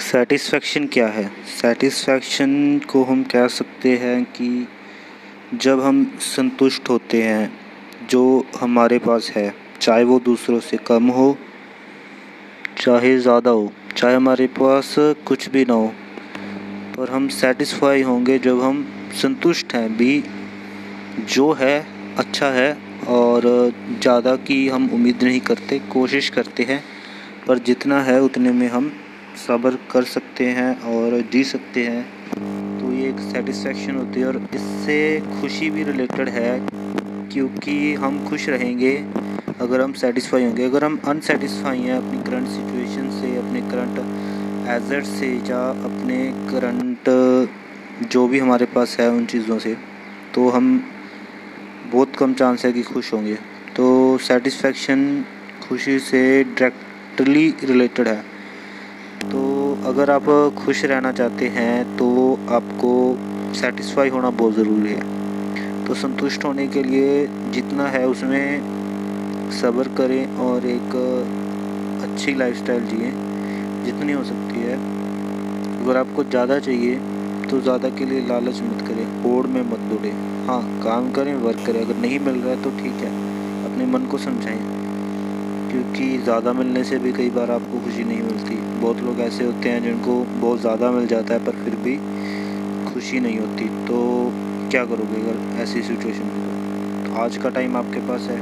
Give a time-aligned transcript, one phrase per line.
[0.00, 1.30] Satisfaction क्या है?
[1.60, 4.68] Satisfaction को हम कह सकते हैं कि
[5.54, 7.52] जब हम संतुष्ट होते हैं,
[8.10, 11.36] जो हमारे पास है, चाहे वो दूसरों से कम हो,
[12.78, 15.92] चाहे ज़्यादा हो, चाहे हमारे पास कुछ भी ना हो,
[16.96, 18.86] पर हम सेटिस्फाई होंगे जब हम
[19.22, 20.24] संतुष्ट हैं, भी
[21.28, 21.86] जो है
[22.16, 22.76] अच्छा है,
[23.08, 26.84] और ज़्यादा की हम उम्मीद नहीं करते, कोशिश करते हैं,
[27.46, 28.92] पर जितना है उतने में हम
[29.40, 32.02] सब्र कर सकते हैं और जी सकते हैं।
[32.80, 34.98] तो ये एक सेटिस्फेक्शन होती है और इससे
[35.40, 36.58] खुशी भी रिलेटेड है
[37.32, 38.96] क्योंकि हम खुश रहेंगे
[39.60, 43.98] अगर हम सेटिस्फाई होंगे। अगर हम अनसेटिस्फाई हैं अपनी करंट सिचुएशन से, अपने करंट
[44.70, 46.18] एजेट से या अपने
[46.50, 49.76] करंट जो भी हमारे पास है उन चीज़ों से
[50.34, 50.66] तो हम
[51.92, 53.34] बहुत कम चांस है कि खुश होंगे।
[53.76, 53.86] तो
[54.22, 55.24] सेटिस्फेक्शन
[55.62, 58.22] खुशी से डायरेक्टली रिलेटेड है।
[59.22, 59.40] तो
[59.86, 60.24] अगर आप
[60.58, 62.08] खुश रहना चाहते हैं तो
[62.50, 62.92] आपको
[63.54, 70.36] सेटिस्फाई होना बहुत ज़रूरी है। तो संतुष्ट होने के लिए जितना है उसमें सब्र करें
[70.38, 70.96] और एक
[72.02, 73.10] अच्छी लाइफस्टाइल जिए,
[73.84, 74.74] जितनी हो सकती है।
[75.76, 76.96] अगर आपको ज़्यादा चाहिए
[77.50, 80.10] तो ज़्यादा के लिए लालच मत करें, होड़ में मत दौड़े।
[80.48, 83.10] हाँ काम करें वर्क करें, अगर नहीं मिल रहा है तो ठीक है,
[83.64, 84.79] अपने मन को समझाएँ।
[85.70, 89.68] क्योंकि ज़्यादा मिलने से भी कई बार आपको खुशी नहीं मिलती। बहुत लोग ऐसे होते
[89.68, 91.96] हैं जिनको बहुत ज़्यादा मिल जाता है पर फिर भी
[92.86, 94.00] खुशी नहीं होती। तो
[94.70, 97.14] क्या करोगे अगर ऐसी सिचुएशन में तो?
[97.20, 98.38] आज का टाइम आपके पास है।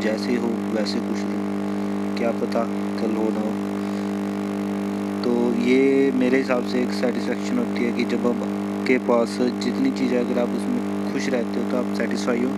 [0.00, 2.64] जैसे हो, वैसे खुश रहो क्या पता
[3.00, 3.52] कल हो ना हो।
[5.24, 10.18] तो ये मेरे हिसाब से एक सेटिस्फेक्शन होती है कि जब आपके पास जितनी चीज़ें
[10.18, 12.50] अगर आप उसमें खुश रहते हो तो आप सेटिस्फाई हो।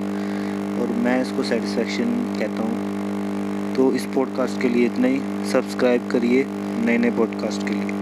[0.83, 3.00] और मैं इसको सेटिस्फेक्शन कहता हूँ।
[3.81, 5.21] तो इस पॉडकास्ट के लिए इतना ही।
[5.53, 6.45] सब्सक्राइब करिए
[6.87, 8.00] नए नए पॉडकास्ट के लिए।